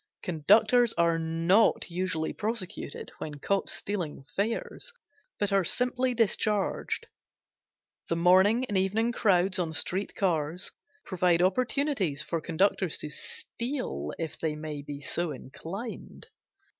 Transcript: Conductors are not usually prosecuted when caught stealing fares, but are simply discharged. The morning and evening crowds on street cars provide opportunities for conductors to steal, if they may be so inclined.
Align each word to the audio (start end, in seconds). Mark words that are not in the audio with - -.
Conductors 0.23 0.93
are 0.93 1.19
not 1.19 1.91
usually 1.91 2.33
prosecuted 2.33 3.11
when 3.19 3.35
caught 3.37 3.69
stealing 3.69 4.23
fares, 4.35 4.91
but 5.37 5.53
are 5.53 5.63
simply 5.63 6.15
discharged. 6.15 7.05
The 8.09 8.15
morning 8.15 8.65
and 8.65 8.79
evening 8.79 9.11
crowds 9.11 9.59
on 9.59 9.73
street 9.73 10.15
cars 10.15 10.71
provide 11.05 11.43
opportunities 11.43 12.23
for 12.23 12.41
conductors 12.41 12.97
to 12.97 13.11
steal, 13.11 14.11
if 14.17 14.39
they 14.39 14.55
may 14.55 14.81
be 14.81 15.01
so 15.01 15.29
inclined. 15.31 16.25